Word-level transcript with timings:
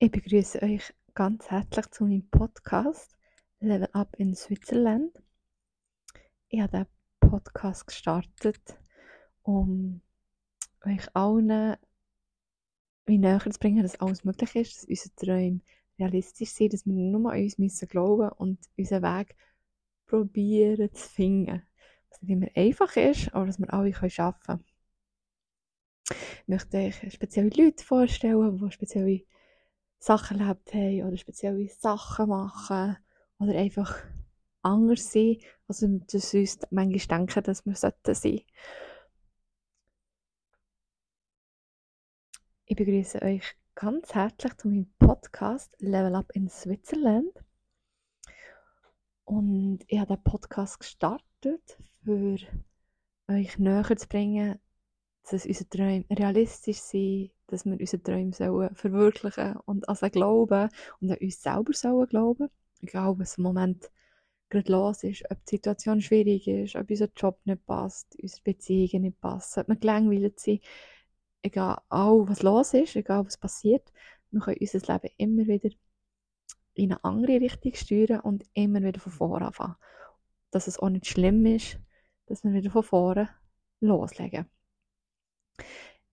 Ich 0.00 0.12
begrüße 0.12 0.62
euch 0.62 0.94
ganz 1.12 1.50
herzlich 1.50 1.90
zu 1.90 2.04
meinem 2.04 2.30
Podcast 2.30 3.18
Level 3.58 3.88
Up 3.94 4.14
in 4.16 4.36
Switzerland. 4.36 5.12
Ich 6.50 6.60
habe 6.60 6.70
diesen 6.70 6.86
Podcast 7.18 7.84
gestartet, 7.84 8.78
um 9.42 10.00
euch 10.84 11.16
allen 11.16 11.76
wie 13.06 13.18
näher 13.18 13.40
zu 13.40 13.58
bringen, 13.58 13.82
dass 13.82 13.98
alles 13.98 14.22
möglich 14.22 14.54
ist, 14.54 14.76
dass 14.76 14.84
unsere 14.84 15.14
Träume 15.16 15.60
realistisch 15.98 16.50
sind, 16.50 16.74
dass 16.74 16.86
wir 16.86 16.92
nur 16.92 17.32
an 17.32 17.42
uns 17.42 17.58
müssen 17.58 17.88
glauben 17.88 18.28
und 18.28 18.60
unseren 18.76 19.02
Weg 19.02 19.34
probieren 20.06 20.94
zu 20.94 21.08
finden. 21.08 21.66
Was 22.10 22.22
nicht 22.22 22.30
immer 22.30 22.46
einfach 22.54 22.94
ist, 22.94 23.34
aber 23.34 23.46
dass 23.46 23.58
wir 23.58 23.74
alle 23.74 23.92
arbeiten 23.96 24.40
können. 24.46 24.64
Ich 26.42 26.46
möchte 26.46 26.76
euch 26.76 27.12
spezielle 27.12 27.50
Leute 27.50 27.84
vorstellen, 27.84 28.58
die 28.58 28.70
spezielle 28.70 29.24
Sachen 29.98 30.40
erlebt 30.40 30.72
haben 30.74 31.02
oder 31.04 31.16
spezielle 31.16 31.68
Sachen 31.68 32.28
machen 32.28 32.96
oder 33.38 33.58
einfach 33.58 33.96
anders 34.62 35.12
sein, 35.12 35.38
als 35.66 35.82
wir 35.82 35.88
uns 36.40 36.58
manchmal 36.70 37.18
denken, 37.18 37.42
dass 37.42 37.66
wir 37.66 37.74
sollten 37.74 38.14
sein. 38.14 38.40
Ich 42.66 42.76
begrüße 42.76 43.22
euch 43.22 43.56
ganz 43.74 44.14
herzlich 44.14 44.54
zu 44.56 44.68
meinem 44.68 44.92
Podcast 44.98 45.74
Level 45.78 46.14
Up 46.14 46.30
in 46.34 46.48
Switzerland. 46.48 47.32
Und 49.24 49.80
ich 49.86 49.98
habe 49.98 50.16
den 50.16 50.22
Podcast 50.22 50.80
gestartet, 50.80 51.78
für 52.04 52.36
euch 53.28 53.58
näher 53.58 53.96
zu 53.96 54.08
bringen, 54.08 54.58
dass 55.30 55.46
unsere 55.46 55.68
Träume 55.68 56.04
realistisch 56.10 56.78
sind, 56.78 57.30
dass 57.46 57.64
wir 57.64 57.78
unsere 57.78 58.02
Träume 58.02 58.32
sollen 58.32 58.74
verwirklichen 58.74 59.56
und 59.64 59.88
an 59.88 59.96
sie 59.96 60.10
glauben 60.10 60.68
und 61.00 61.10
an 61.10 61.18
uns 61.18 61.42
selber 61.42 61.72
sollen 61.72 62.08
glauben. 62.08 62.48
Egal, 62.80 63.18
was 63.18 63.38
im 63.38 63.44
Moment 63.44 63.90
gerade 64.48 64.72
los 64.72 65.02
ist, 65.04 65.24
ob 65.30 65.44
die 65.44 65.56
Situation 65.56 66.00
schwierig 66.00 66.48
ist, 66.48 66.76
ob 66.76 66.88
unser 66.88 67.08
Job 67.16 67.40
nicht 67.44 67.64
passt, 67.66 68.16
unsere 68.20 68.42
Beziehungen 68.42 69.02
nicht 69.02 69.20
passen, 69.20 69.60
ob 69.60 69.68
wir 69.68 69.76
gelangweilt 69.76 70.40
sind. 70.40 70.62
Egal, 71.42 71.80
was 71.90 72.42
los 72.42 72.74
ist, 72.74 72.96
egal 72.96 73.24
was 73.26 73.36
passiert, 73.36 73.92
wir 74.30 74.40
können 74.40 74.58
unser 74.60 74.78
Leben 74.92 75.14
immer 75.16 75.46
wieder 75.46 75.70
in 76.74 76.92
eine 76.92 77.04
andere 77.04 77.40
Richtung 77.40 77.74
steuern 77.74 78.20
und 78.20 78.44
immer 78.54 78.82
wieder 78.82 79.00
von 79.00 79.12
vorne 79.12 79.46
anfangen. 79.46 79.76
Dass 80.50 80.66
es 80.66 80.78
auch 80.78 80.88
nicht 80.88 81.06
schlimm 81.06 81.44
ist, 81.46 81.78
dass 82.26 82.44
wir 82.44 82.52
wieder 82.52 82.70
von 82.70 82.82
vorne 82.82 83.28
loslegen. 83.80 84.46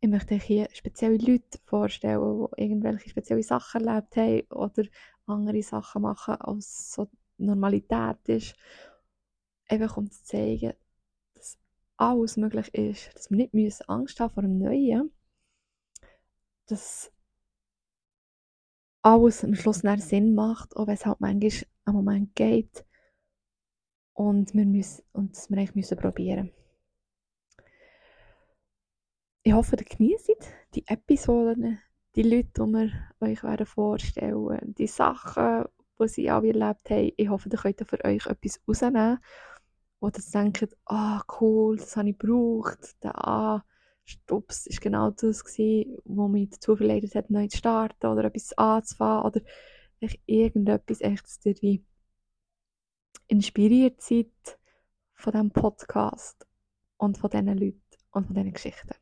Ich 0.00 0.08
möchte 0.08 0.34
euch 0.34 0.44
hier 0.44 0.68
spezielle 0.72 1.18
Leute 1.18 1.58
vorstellen, 1.64 2.48
die 2.56 2.62
irgendwelche 2.62 3.10
spezielle 3.10 3.42
Sachen 3.42 3.86
erlebt 3.86 4.16
haben 4.16 4.42
oder 4.50 4.88
andere 5.26 5.62
Sachen 5.62 6.02
machen, 6.02 6.36
als 6.36 6.92
so 6.92 7.08
Normalität 7.36 8.26
ist. 8.26 8.54
Einfach 9.68 9.96
um 9.96 10.10
zu 10.10 10.24
zeigen, 10.24 10.72
dass 11.34 11.58
alles 11.96 12.36
möglich 12.36 12.74
ist, 12.74 13.14
dass 13.14 13.30
wir 13.30 13.36
nicht 13.36 13.54
müssen 13.54 13.88
Angst 13.88 14.18
haben 14.20 14.32
vor 14.32 14.42
dem 14.42 14.58
Neuen, 14.58 15.12
dass 16.66 17.12
alles 19.02 19.44
am 19.44 19.54
Schluss 19.54 19.82
nicht 19.82 20.02
Sinn 20.02 20.34
macht, 20.34 20.76
auch 20.76 20.86
wenn 20.86 20.94
es 20.94 21.06
halt 21.06 21.20
manchmal 21.20 21.66
am 21.84 21.94
Moment 21.94 22.34
geht 22.34 22.84
und 24.14 24.54
wir 24.54 24.66
müssen, 24.66 25.04
und 25.12 25.36
dass 25.36 25.50
wir 25.50 25.58
eigentlich 25.58 25.74
müssen 25.74 25.98
probieren 25.98 26.52
ich 29.42 29.52
hoffe, 29.52 29.76
ihr 29.76 29.84
genießt 29.84 30.32
die 30.74 30.86
Episoden, 30.86 31.78
die 32.14 32.22
Leute, 32.22 32.50
die 32.56 32.60
wir 32.60 32.90
euch 33.20 33.42
werden 33.42 33.66
vorstellen 33.66 34.74
die 34.74 34.86
Sachen, 34.86 35.64
die 35.98 36.08
sie 36.08 36.30
alle 36.30 36.48
erlebt 36.48 36.90
haben. 36.90 37.12
Ich 37.16 37.28
hoffe, 37.28 37.48
ihr 37.50 37.58
könnt 37.58 37.88
für 37.88 38.04
euch 38.04 38.26
etwas 38.26 38.60
rausnehmen, 38.68 39.18
wo 40.00 40.08
ihr 40.08 40.12
denkt, 40.34 40.76
ah, 40.86 41.22
cool, 41.40 41.76
das 41.76 41.96
habe 41.96 42.10
ich 42.10 42.18
gebraucht, 42.18 43.02
der 43.02 43.16
ah, 43.26 43.64
Stups 44.04 44.66
ist 44.66 44.80
genau 44.80 45.10
das 45.10 45.44
was 45.44 46.30
mich 46.30 46.50
dazu 46.50 46.76
verleitet 46.76 47.14
hat, 47.14 47.30
neu 47.30 47.46
zu 47.46 47.58
starten 47.58 48.06
oder 48.06 48.24
etwas 48.24 48.52
anzufangen 48.58 49.24
oder 49.24 49.40
irgendetwas 50.26 51.00
echt, 51.00 51.24
dass 51.24 51.62
ihr 51.62 51.80
inspiriert 53.28 54.02
seid 54.02 54.58
von 55.14 55.32
diesem 55.32 55.50
Podcast 55.50 56.46
und 56.96 57.18
von 57.18 57.30
diesen 57.30 57.56
Leuten 57.56 57.82
und 58.10 58.26
von 58.26 58.34
diesen 58.34 58.52
Geschichten. 58.52 58.99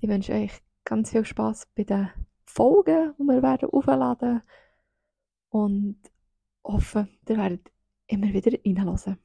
Ich 0.00 0.08
wünsche 0.08 0.32
euch 0.32 0.52
ganz 0.84 1.10
viel 1.10 1.24
Spaß 1.24 1.68
bei 1.74 1.84
den 1.84 2.10
Folgen, 2.44 3.14
die 3.18 3.24
wir 3.24 3.42
werden 3.42 3.70
aufladen 3.70 4.42
und 5.50 5.98
hoffe, 6.64 7.08
ihr 7.28 7.36
werdet 7.36 7.72
immer 8.06 8.32
wieder 8.32 8.52
reinhören. 8.52 9.18